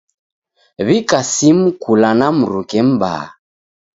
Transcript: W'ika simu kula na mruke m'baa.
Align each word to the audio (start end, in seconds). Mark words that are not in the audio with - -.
W'ika 0.85 1.19
simu 1.33 1.67
kula 1.81 2.09
na 2.19 2.27
mruke 2.37 2.79
m'baa. 2.89 3.23